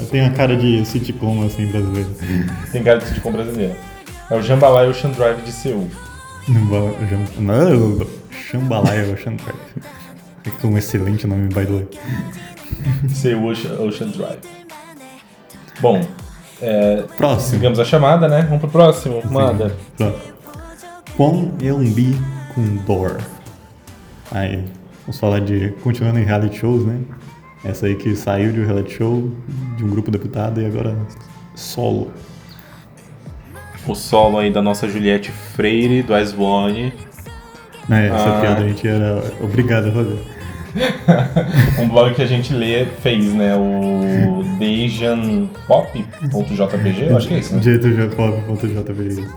[0.09, 2.09] Tem a cara de sitcom assim brasileiro.
[2.71, 3.75] Tem cara de com brasileira.
[4.29, 5.89] É o Jambalaya Ocean Drive de Seul.
[6.47, 9.59] Não, Xambalaia Ocean Drive.
[10.63, 11.87] É um excelente nome, by the way.
[13.09, 14.39] Seul Ocean, Ocean Drive.
[15.79, 16.05] Bom,
[16.61, 17.51] é, Próximo.
[17.51, 18.43] sigamos a chamada, né?
[18.43, 19.21] Vamos pro próximo.
[19.29, 19.75] Manda.
[19.97, 20.19] Pronto.
[21.15, 22.17] Kwon Yeon-bi
[22.53, 23.17] com Door.
[24.31, 24.65] Aí,
[25.05, 25.71] vamos falar de.
[25.83, 26.99] Continuando em reality shows, né?
[27.63, 29.31] Essa aí que saiu de um reality show,
[29.77, 30.97] de um grupo deputado e agora
[31.55, 32.11] solo.
[33.87, 36.93] O solo aí da nossa Juliette Freire, do Ice One.
[37.89, 38.41] É, essa Ah.
[38.41, 40.19] piada a gente era obrigado a fazer.
[41.81, 43.53] um blog que a gente lê fez, né?
[43.55, 47.61] O DejanPop.jpg, eu acho que é isso, né?
[47.61, 49.27] Jeitopop.jpg.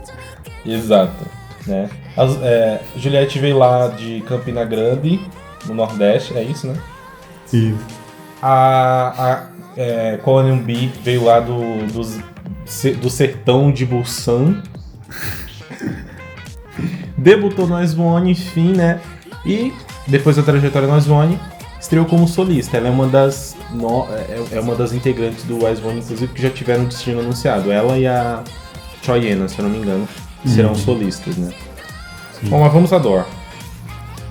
[0.64, 1.26] Exato.
[1.66, 1.88] Né?
[2.16, 5.20] As- é, Juliette veio lá de Campina Grande,
[5.66, 6.76] no Nordeste, é isso, né?
[7.52, 7.74] E
[8.40, 12.18] A, a é, Colonial B veio lá do, dos-
[13.00, 14.62] do sertão de Busan.
[17.16, 19.00] Debutou no One, enfim, né?
[19.44, 19.72] E
[20.07, 21.38] depois da trajetória no One,
[21.81, 22.76] estreou como solista.
[22.76, 26.42] Ela é uma das, no- é, é uma das integrantes do Ice One, inclusive, que
[26.42, 27.70] já tiveram destino anunciado.
[27.72, 28.42] Ela e a
[29.02, 30.07] Choyena, se eu não me engano,
[30.44, 31.52] serão solistas, né?
[32.42, 33.24] Bom, mas vamos a Dor.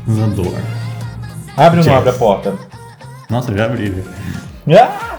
[0.10, 0.54] Zandor.
[1.58, 2.54] Abre ou não abre a porta?
[3.30, 4.08] Nossa, já abri, velho.
[4.80, 5.14] Ah!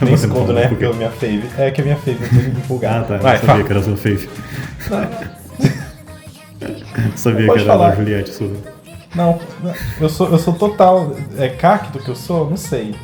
[0.00, 0.68] Nem não escondo, né?
[0.68, 1.42] Porque a minha fave.
[1.58, 3.06] É que a minha fave eu tô muito Ah, empolgado.
[3.08, 3.16] tá.
[3.18, 3.64] Vai, eu sabia fala.
[3.64, 4.28] que era sua fave.
[7.16, 7.90] sabia Pode que era falar.
[7.90, 8.50] da Juliette sua.
[9.14, 9.38] Não,
[10.00, 11.12] eu sou, eu sou total.
[11.38, 12.48] É cacto que eu sou?
[12.48, 12.94] Não sei.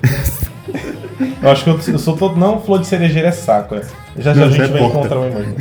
[1.43, 2.37] Eu acho que eu, eu sou todo.
[2.37, 3.75] Não, flor de cerejeira é saco.
[3.75, 3.83] é.
[4.19, 4.99] Já já Não, a gente é vai porta.
[4.99, 5.55] encontrar uma imagem.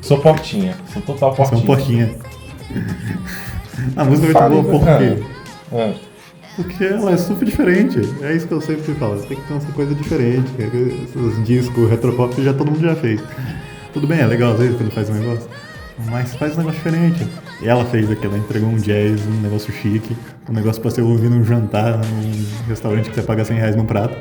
[0.00, 0.74] Sou portinha.
[0.92, 1.60] Sou total é portinha.
[1.60, 2.10] um porquinha.
[3.96, 5.22] A música é muito boa por quê?
[5.72, 5.92] Ah,
[6.62, 8.00] Porque ela é super diferente.
[8.22, 9.16] É isso que eu sempre falo.
[9.16, 10.50] Você tem que ter uma coisa diferente.
[10.52, 13.20] que Esses discos retropop já todo mundo já fez.
[13.92, 15.48] Tudo bem, é legal às vezes quando faz um negócio.
[16.10, 17.26] Mas faz um negócio diferente.
[17.62, 20.16] E ela fez aquilo, ela entregou um jazz, um negócio chique,
[20.48, 23.86] um negócio pra você ouvir num jantar, num restaurante que você paga 100 reais num
[23.86, 24.16] prato.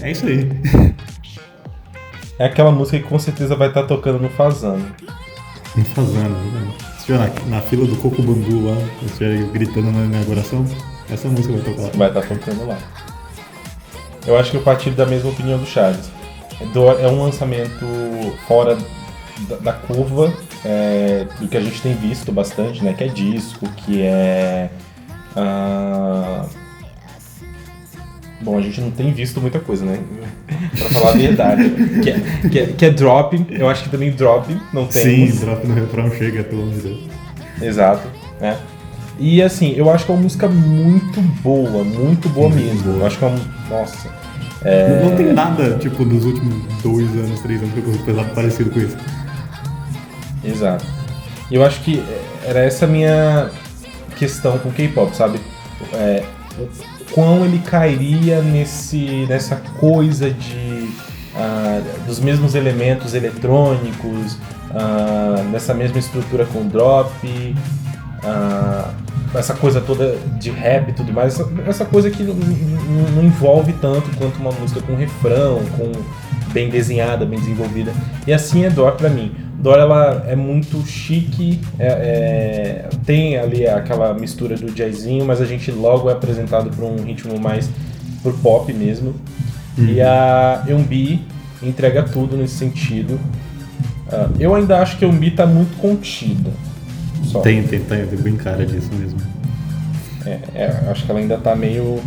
[0.00, 0.48] É isso aí.
[2.38, 4.84] É aquela música que com certeza vai estar tocando no Fazano.
[5.76, 6.72] Não fazendo, né?
[7.08, 10.64] Na, na fila do Coco Bambu lá, estiver gritando na inauguração,
[11.10, 11.90] essa música vai tocar lá.
[11.94, 12.78] Vai estar tocando lá.
[14.26, 16.10] Eu acho que eu partilho da mesma opinião do Charles.
[17.00, 17.86] É um lançamento
[18.46, 18.76] fora
[19.60, 20.32] da, curva
[20.64, 22.92] é, do que a gente tem visto bastante, né?
[22.92, 24.70] Que é disco, que é.
[25.36, 26.44] ah,
[28.40, 29.98] Bom, a gente não tem visto muita coisa, né?
[30.78, 31.70] pra falar a verdade.
[32.02, 35.28] que, é, que, é, que é drop, eu acho que também drop não tem.
[35.28, 37.00] Sim, drop no refrão chega, pelo amor de Deus.
[37.60, 38.08] Exato,
[38.40, 38.58] né?
[39.18, 42.98] E assim, eu acho que é uma música muito boa, muito boa mesmo.
[42.98, 43.40] Eu acho que é uma.
[43.68, 44.08] Nossa.
[44.64, 48.70] É, Não, não tem nada, tipo, dos últimos dois anos, três anos que eu parecido
[48.70, 48.96] com isso.
[50.44, 50.84] Exato.
[51.50, 52.02] E eu acho que
[52.44, 53.50] era essa a minha
[54.16, 55.40] questão com o K-pop, sabe?
[55.92, 56.24] É,
[56.58, 56.68] o
[57.12, 60.88] quão ele cairia nesse, nessa coisa de
[61.36, 64.36] ah, dos mesmos elementos eletrônicos,
[64.74, 67.54] ah, nessa mesma estrutura com drop,
[68.24, 68.90] ah,
[69.34, 73.24] essa coisa toda de rap e tudo mais, essa, essa coisa que não, não- não
[73.24, 75.92] envolve tanto quanto uma música com refrão, com
[76.52, 77.92] bem desenhada, bem desenvolvida.
[78.26, 79.32] E assim é Dor pra mim.
[79.60, 85.44] Dor ela é muito chique, é- é- tem ali aquela mistura do jazzinho, mas a
[85.44, 87.68] gente logo é apresentado para um ritmo mais
[88.22, 89.14] pro pop mesmo.
[89.76, 91.20] E a Eumbi
[91.62, 93.18] entrega tudo nesse sentido.
[94.10, 96.50] Ah, eu ainda acho que a Eumbi tá muito contida.
[97.24, 97.40] Só.
[97.40, 99.20] Tem, tem, tem, tem bem cara disso mesmo.
[100.24, 102.00] É, é, acho que ela ainda tá meio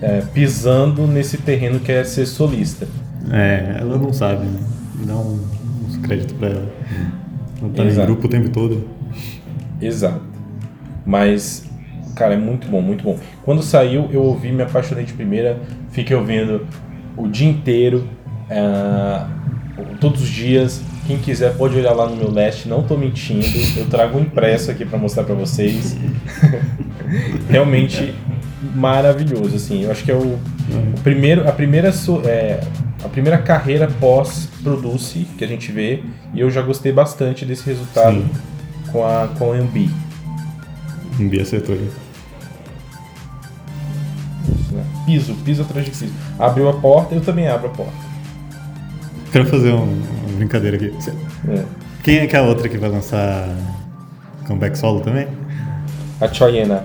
[0.00, 2.86] é, pisando nesse terreno que é ser solista.
[3.30, 4.60] É, ela não sabe, né?
[5.06, 5.40] Dá um,
[5.86, 6.72] uns créditos pra ela.
[7.60, 8.02] Ela tá Exato.
[8.02, 8.88] em grupo o tempo todo.
[9.80, 10.20] Exato.
[11.04, 11.64] Mas,
[12.14, 13.18] cara, é muito bom, muito bom.
[13.44, 15.58] Quando saiu, eu ouvi, me apaixonei de primeira,
[15.90, 16.66] fiquei ouvindo
[17.16, 18.08] o dia inteiro,
[18.50, 19.28] ah,
[20.00, 20.82] todos os dias.
[21.06, 23.46] Quem quiser pode olhar lá no meu last, não tô mentindo.
[23.76, 25.96] Eu trago um impresso aqui pra mostrar pra vocês.
[27.48, 28.14] Realmente
[28.74, 29.84] maravilhoso, assim.
[29.84, 31.92] Eu acho que é o, o primeiro, a primeira
[32.24, 32.60] é,
[33.04, 37.66] a primeira carreira pós Produce que a gente vê, e eu já gostei bastante desse
[37.66, 38.30] resultado Sim.
[38.90, 39.90] com a com a MB.
[41.28, 41.90] Dia acertou né?
[45.04, 46.12] Piso, piso atrás de piso.
[46.38, 48.03] Abriu a porta, eu também abro a porta.
[49.34, 49.82] Quero fazer um-
[50.28, 50.92] uma brincadeira aqui.
[51.48, 51.64] É.
[52.04, 53.48] Quem é que é a outra que vai lançar
[54.46, 55.26] comeback solo também?
[56.20, 56.84] A Choyena.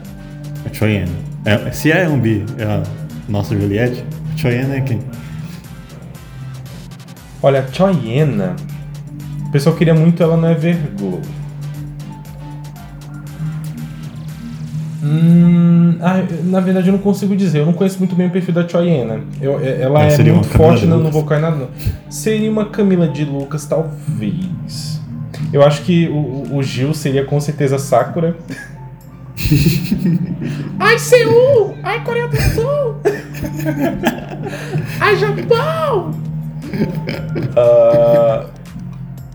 [0.67, 1.12] A Choyenne.
[1.45, 2.81] É, se é um bi, é a
[3.29, 4.99] nossa Juliette, a Choyenne é quem?
[7.43, 8.55] Olha, a Choyena.
[9.47, 11.21] O pessoal queria muito ela no Everglow.
[15.12, 18.54] Hum, ah, na verdade eu não consigo dizer, eu não conheço muito bem o perfil
[18.54, 19.22] da Choyena.
[19.41, 21.13] Eu, é- ela Mas é seria uma muito forte no Lucas?
[21.13, 21.56] vocal e nada.
[21.56, 21.67] não.
[22.12, 25.02] Seria uma Camila de Lucas, talvez.
[25.52, 28.36] Eu acho que o, o- Gil seria com certeza Sakura.
[30.80, 31.76] Ai, Seul!
[31.82, 32.95] Ai, Coreia do Sul!
[35.00, 36.12] Ai, Japão!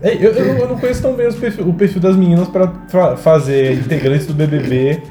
[0.01, 3.17] É, eu, eu, eu, não conheço tão bem perfil, o perfil das meninas pra, pra
[3.17, 5.01] fazer integrantes do BBB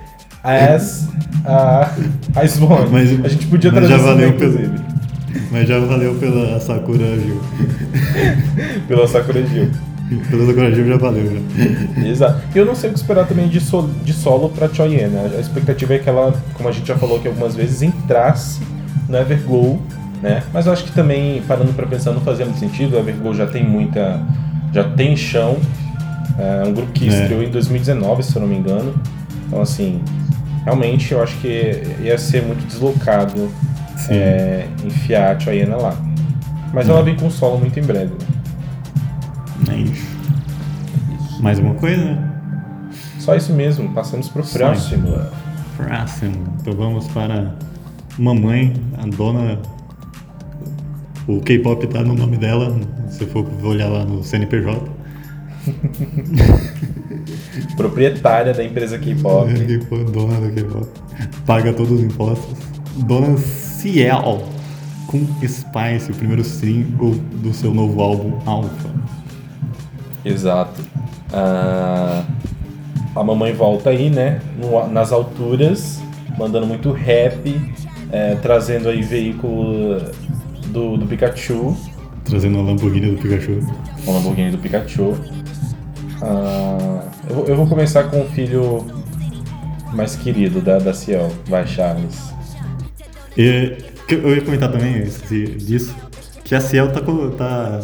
[0.44, 1.08] as
[1.44, 1.90] a,
[2.36, 2.86] a Swan.
[2.90, 4.58] Mas, a gente podia trazer já valeu pelo,
[5.50, 7.40] Mas já valeu pela Sakura Gil.
[8.86, 9.70] pela Sakura Gil.
[10.30, 12.06] Pela Sakura Gil já valeu, já.
[12.06, 12.40] Exato.
[12.54, 15.32] E eu não sei o que esperar também de, sol, de solo pra Choyen, né?
[15.36, 18.60] A expectativa é que ela, como a gente já falou aqui algumas vezes, entrasse
[19.08, 19.80] no Everglow,
[20.22, 20.42] né?
[20.52, 22.96] Mas eu acho que também, parando pra pensar, não fazia muito sentido.
[22.96, 24.20] O Everglow já tem muita...
[24.72, 25.56] Já tem chão.
[26.36, 27.22] É um grupo que é.
[27.22, 28.94] estreou em 2019, se eu não me engano.
[29.46, 30.02] Então, assim,
[30.64, 33.50] realmente eu acho que ia ser muito deslocado
[34.08, 35.96] é, enfiar a Choyena lá.
[36.72, 38.14] Mas ela vem com solo muito em breve.
[39.68, 39.74] Né?
[39.74, 40.14] É isso.
[41.40, 42.04] Mais alguma coisa?
[42.04, 42.30] Né?
[43.18, 45.08] Só isso mesmo, passamos pro Só próximo.
[45.76, 46.56] Próximo.
[46.60, 47.54] Então vamos para
[48.18, 49.58] Mamãe, a dona.
[51.26, 54.88] O K-pop tá no nome dela, se for olhar lá no CNPJ.
[57.76, 59.50] Proprietária da empresa K-pop.
[60.12, 60.88] Dona do K-pop.
[61.46, 62.58] Paga todos os impostos.
[63.06, 64.42] Dona Ciel
[65.06, 68.90] com Spice, o primeiro single do seu novo álbum Alpha.
[70.24, 70.80] Exato.
[71.30, 72.24] Uh,
[73.14, 74.40] a mamãe volta aí, né?
[74.58, 76.02] No, nas alturas,
[76.36, 77.60] mandando muito rap,
[78.10, 80.00] é, trazendo aí veículo
[80.68, 81.76] do, do Pikachu.
[82.24, 83.60] Trazendo a Lamborghini do Pikachu.
[84.06, 85.16] A Lamborghini do Pikachu.
[86.22, 88.86] Uh, eu, eu, vou começar com o filho
[89.92, 92.32] mais querido da, da Ciel, vai Charles.
[93.36, 93.76] E,
[94.08, 95.94] eu ia comentar também disso,
[96.44, 97.80] que a Ciel tá, tá,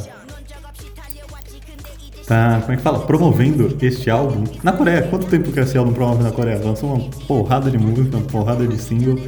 [2.26, 3.00] tá, como é que fala?
[3.00, 5.02] Promovendo este álbum na Coreia.
[5.02, 6.60] Quanto tempo que a Ciel não promove na Coreia?
[6.62, 9.18] Lançou uma porrada de música, uma porrada de single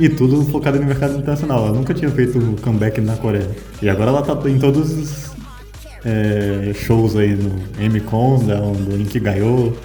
[0.00, 1.66] e tudo focado no mercado internacional.
[1.66, 3.50] Ela nunca tinha feito comeback na Coreia.
[3.80, 5.32] E agora ela tá em todos os
[6.04, 9.76] é, shows aí no M-Con, do Link ganhou.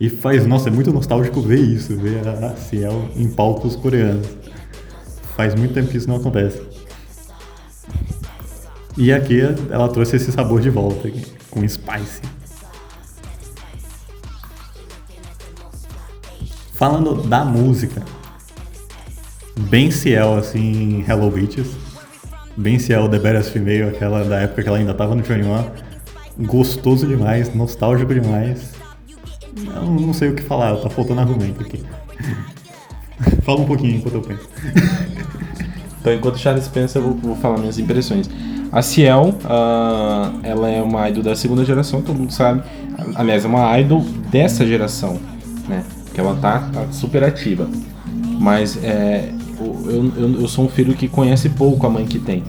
[0.00, 4.28] E faz, nossa, é muito nostálgico ver isso, ver a Ciel em palcos coreanos.
[5.36, 6.62] Faz muito tempo que isso não acontece.
[8.96, 11.10] E aqui ela trouxe esse sabor de volta,
[11.50, 12.20] com spice.
[16.72, 18.04] Falando da música,
[19.62, 21.87] bem Ciel assim, Hello Beaches
[22.58, 25.22] bem se é o The Badass Female, aquela da época que ela ainda tava no
[25.22, 25.64] 21.
[26.44, 28.72] Gostoso demais, nostálgico demais.
[29.76, 31.82] Eu não sei o que falar, tá faltando argumento aqui.
[33.42, 34.48] Fala um pouquinho enquanto eu penso.
[36.00, 38.28] então, enquanto Charles pensa, eu vou, vou falar minhas impressões.
[38.70, 42.62] A Ciel, uh, ela é uma idol da segunda geração, todo mundo sabe.
[43.14, 45.18] Aliás, é uma idol dessa geração,
[45.68, 45.84] né?
[46.12, 47.68] Que ela tá, tá super ativa.
[48.38, 52.42] Mas é, eu, eu, eu sou um filho que conhece pouco a mãe que tem.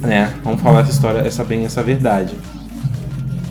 [0.00, 0.34] né?
[0.44, 2.34] Vamos falar essa história, essa bem essa verdade.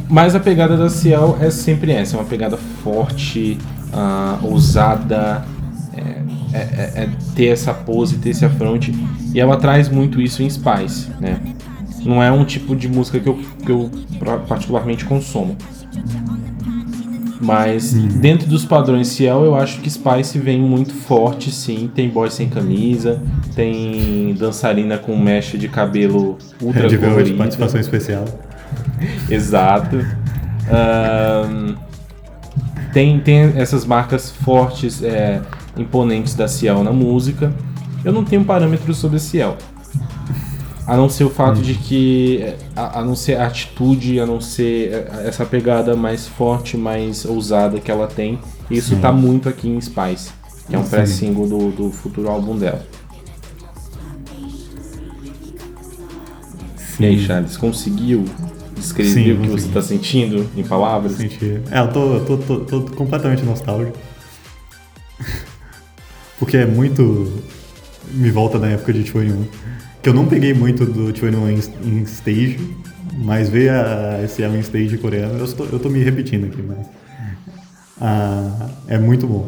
[0.09, 3.57] Mas a pegada da Ciel é sempre essa, é uma pegada forte,
[3.93, 5.45] uh, ousada,
[5.93, 6.01] é,
[6.53, 8.93] é, é, é, ter essa pose, ter esse afronte.
[9.33, 11.39] E ela traz muito isso em Spice, né?
[12.03, 13.89] Não é um tipo de música que eu, que eu
[14.47, 15.55] particularmente consumo.
[17.41, 18.07] Mas uhum.
[18.07, 21.89] dentro dos padrões Ciel, eu acho que Spice vem muito forte, sim.
[21.93, 23.19] Tem boy sem camisa,
[23.55, 27.37] tem dançarina com mecha de cabelo ultra colorido.
[27.37, 28.25] participação especial.
[29.27, 30.05] Exato.
[30.69, 31.75] Um,
[32.93, 35.41] tem, tem essas marcas fortes, é,
[35.75, 37.51] imponentes da Ciel na música.
[38.05, 39.57] Eu não tenho parâmetros sobre Ciel.
[40.87, 41.61] A não ser o fato hum.
[41.61, 42.53] de que.
[42.75, 47.25] A, a, não ser a atitude, a não ser é, essa pegada mais forte, mais
[47.25, 48.39] ousada que ela tem.
[48.69, 49.01] Isso Sim.
[49.01, 50.31] tá muito aqui em Spice,
[50.67, 52.85] que é um pré-single do, do futuro álbum dela.
[56.75, 57.03] Sim.
[57.03, 58.25] E aí, Charles, conseguiu
[58.75, 61.13] descrever Sim, o que você está sentindo em palavras?
[61.13, 61.61] Senti.
[61.69, 63.97] É, eu tô, tô, tô, tô completamente nostálgico.
[66.39, 67.31] Porque é muito.
[68.13, 69.45] Me volta da época de 21
[70.01, 72.59] que eu não peguei muito do 21 em Stage,
[73.13, 76.87] mas ver a, esse em Stage coreano, eu tô, eu tô me repetindo aqui, mas
[77.99, 79.47] ah, é muito bom.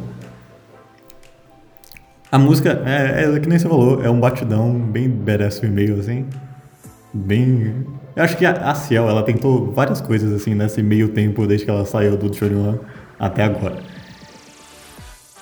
[2.31, 6.25] A música, é, é, que nem você falou, é um batidão bem badass meio assim,
[7.13, 7.85] bem...
[8.15, 11.65] Eu acho que a, a Ciel, ela tentou várias coisas assim nesse meio tempo, desde
[11.65, 12.77] que ela saiu do 21
[13.19, 13.77] até agora.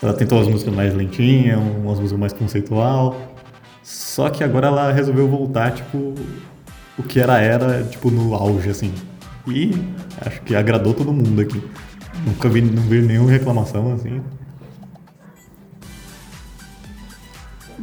[0.02, 3.16] Ela tentou as músicas mais lentinhas, umas músicas mais conceitual,
[3.84, 6.14] só que agora ela resolveu voltar, tipo,
[6.98, 8.94] o que era era, tipo, no auge, assim.
[9.48, 9.72] E
[10.26, 11.62] acho que agradou todo mundo aqui.
[12.26, 14.22] Nunca vi, não vi nenhuma reclamação, assim.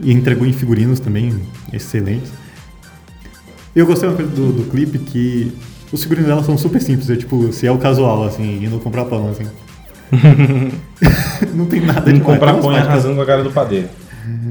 [0.00, 2.30] E entregou em figurinos também excelentes.
[3.74, 5.52] Eu gostei uma coisa do, do clipe que
[5.92, 9.04] os figurinos dela são super simples, é tipo, se é o casual, assim, indo comprar
[9.06, 9.46] pão, assim.
[11.54, 13.88] não tem nada de comprar pão e arrasando a cara do padeiro.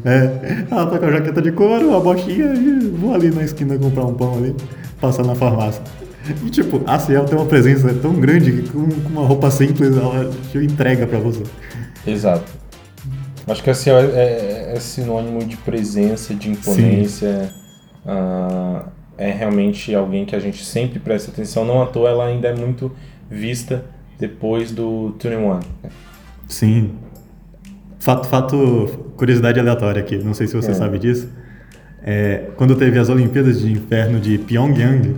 [0.05, 3.77] É, ela tá com a jaqueta de couro, a bochinha e vou ali na esquina
[3.77, 4.55] comprar um pão ali,
[5.01, 5.81] passar na farmácia.
[6.45, 9.95] E tipo, a Ciel tem uma presença tão grande que com, com uma roupa simples
[9.95, 11.43] ela te entrega pra você.
[12.05, 12.51] Exato.
[13.47, 17.49] Acho que a Ciel é, é- é sinônimo de presença, de imponência.
[18.05, 18.83] ah,
[19.17, 21.65] é realmente alguém que a gente sempre presta atenção.
[21.65, 22.91] Não à toa ela ainda é muito
[23.29, 23.85] vista
[24.19, 25.53] depois do 21.
[25.55, 25.59] né?
[26.47, 26.91] Sim.
[27.99, 30.73] Fato, fato, curiosidade aleatória aqui, não sei se você É.
[30.73, 31.27] sabe disso.
[32.03, 35.15] É, quando teve as Olimpíadas de Inverno de Pyongyang,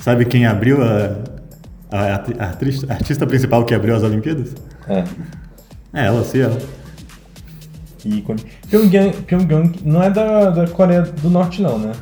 [0.00, 1.18] sabe quem abriu a,
[1.90, 4.54] a, a artista, a artista principal que abriu as Olimpíadas?
[4.88, 5.04] É.
[5.92, 6.58] É ela, sim, ela.
[8.04, 8.42] ícone.
[8.70, 11.92] Pyongyang, Pyongyang não é da, da Coreia do Norte, não, né?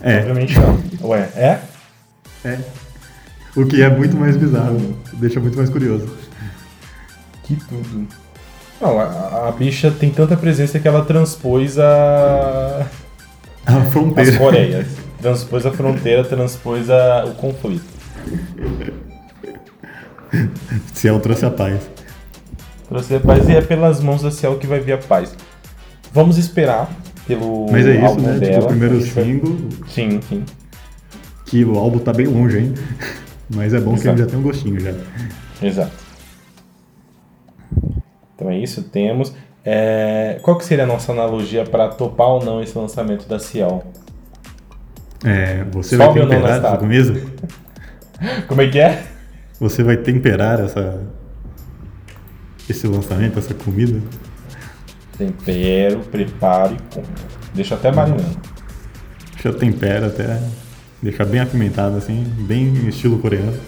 [0.00, 0.18] É.
[0.20, 1.08] Obviamente não.
[1.10, 1.58] Ué, é?
[2.44, 2.58] É.
[3.56, 6.08] O que é muito mais bizarro, deixa muito mais curioso.
[7.44, 8.06] Que tudo.
[8.80, 12.86] Não, a, a bicha tem tanta presença que ela transpôs a.
[13.66, 14.38] A as fronteira.
[14.38, 14.86] Coreias.
[15.20, 17.84] Transpôs a fronteira, transpôs a, o conflito.
[20.94, 21.80] Ciel trouxe a paz.
[22.88, 25.34] Trouxe a paz e é pelas mãos da Ciel que vai vir a paz.
[26.12, 26.90] Vamos esperar
[27.26, 28.38] pelo Mas é isso, né?
[28.38, 28.52] dela.
[28.52, 30.44] Tipo, o primeiro gente vai- single, Sim, sim.
[31.44, 32.80] que o álbum tá bem longe ainda.
[33.54, 34.18] Mas é bom que ele Exato.
[34.18, 34.92] já tem um gostinho já.
[35.62, 35.92] Exato.
[38.38, 39.34] Então é isso, temos.
[39.64, 43.84] É, Qual que seria a nossa analogia para topar ou não esse lançamento da Ciel?
[45.24, 47.20] É, você Sobe vai temperar essa comida?
[48.46, 49.04] Como é que é?
[49.58, 51.00] Você vai temperar essa
[52.70, 54.00] esse lançamento, essa comida?
[55.16, 57.06] Tempero, preparo e como.
[57.52, 58.40] Deixa até marinando.
[59.32, 60.40] Deixa eu tempero até
[61.02, 63.58] deixar bem apimentado assim, bem estilo coreano.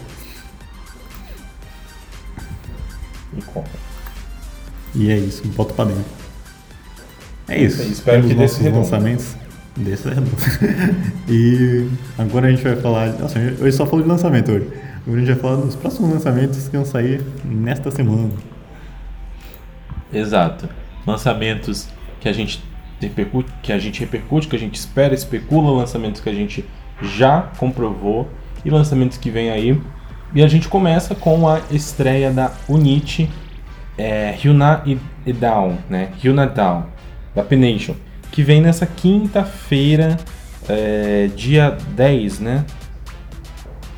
[3.36, 3.66] E como.
[4.94, 6.04] E é isso, boto pra dentro.
[7.50, 7.82] É isso.
[7.82, 8.82] Espero Temos que redondo.
[8.84, 9.34] lançamentos.
[9.76, 10.30] Desse redondo.
[11.28, 13.08] e agora a gente vai falar.
[13.18, 14.68] Nossa, hoje só falou de lançamento hoje.
[15.04, 18.30] Agora a gente vai falar dos próximos lançamentos que vão sair nesta semana.
[20.12, 20.68] Exato.
[21.06, 21.88] Lançamentos
[22.20, 22.62] que a gente
[23.00, 26.64] repercute, que a gente repercute, que a gente espera, especula, lançamentos que a gente
[27.02, 28.28] já comprovou
[28.64, 29.80] e lançamentos que vem aí.
[30.34, 33.28] E a gente começa com a estreia da Unity
[34.00, 36.08] é, Hyuna e, Down, né?
[36.22, 36.86] Hyuna Down,
[37.34, 37.94] da P-Nation,
[38.32, 40.16] que vem nessa quinta-feira,
[40.66, 42.64] é, dia 10, né?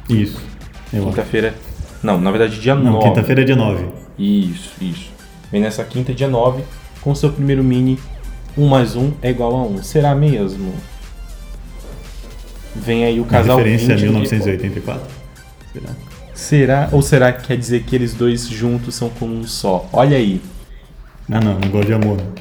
[0.09, 0.43] Isso.
[0.91, 1.55] Quinta-feira.
[2.03, 3.09] Não, na verdade, dia Não, 9.
[3.09, 3.87] quinta-feira é dia 9.
[4.19, 5.12] Isso, isso.
[5.53, 6.65] Vem nessa quinta, dia 9,
[7.01, 7.97] com seu primeiro mini
[8.59, 9.83] 1 mais 1 é igual a 1.
[9.85, 10.75] Será mesmo?
[12.75, 15.07] Vem aí o A casal referência é 20 de 1984.
[15.73, 16.12] Será?
[16.43, 16.89] Será?
[16.91, 19.89] Ou será que quer dizer que eles dois juntos são como um só?
[19.93, 20.43] Olha aí.
[21.31, 22.17] Ah não, não gosto de amor.
[22.17, 22.33] não.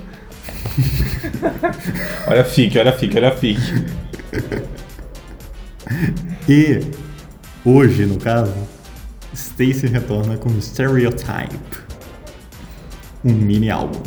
[2.28, 3.62] Olha a fique, olha a fique, olha a fique.
[6.50, 6.82] E
[7.64, 8.54] hoje, no caso,
[9.34, 11.60] Stacy retorna com Stereotype.
[13.24, 14.02] Um mini álbum.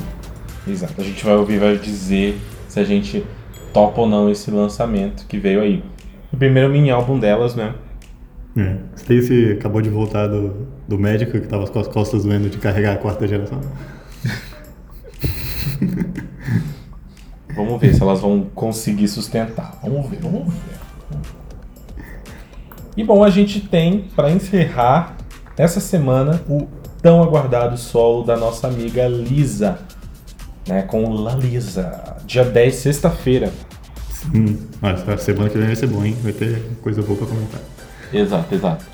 [0.66, 1.00] Exato.
[1.00, 3.24] A gente vai ouvir, vai dizer se a gente
[3.72, 5.84] topa ou não esse lançamento que veio aí.
[6.32, 7.74] O primeiro mini álbum delas, né?
[8.56, 8.76] É.
[8.96, 12.94] Stacy acabou de voltar do, do médico que tava com as costas doendo de carregar
[12.94, 13.60] a quarta geração.
[17.54, 19.78] Vamos ver se elas vão conseguir sustentar.
[19.82, 21.20] Vamos ver, vamos ver.
[22.96, 25.16] E bom, a gente tem, para encerrar
[25.56, 26.66] essa semana, o
[27.00, 29.78] tão aguardado solo da nossa amiga Lisa,
[30.66, 33.52] né, com La Lisa, dia 10, sexta-feira.
[34.10, 34.58] Sim.
[34.80, 36.16] Mas a semana que vem vai ser bom, hein?
[36.22, 37.60] Vai ter coisa boa pra comentar.
[38.14, 38.84] Exato, exato.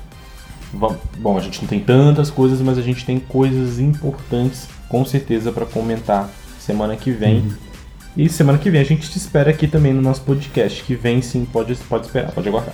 [0.73, 5.51] Bom, a gente não tem tantas coisas, mas a gente tem coisas importantes, com certeza,
[5.51, 6.29] para comentar
[6.59, 7.51] semana que vem.
[8.15, 11.21] E semana que vem a gente te espera aqui também no nosso podcast, que vem
[11.21, 12.73] sim, pode, pode esperar, pode aguardar.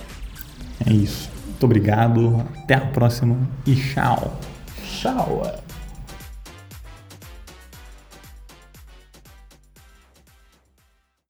[0.86, 1.28] É isso.
[1.46, 2.44] Muito obrigado.
[2.62, 4.38] Até a próxima e tchau.
[4.84, 5.67] Tchau!